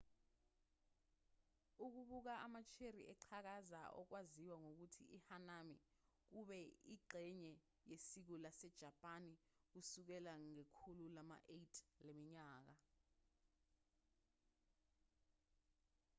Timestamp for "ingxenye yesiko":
6.91-8.35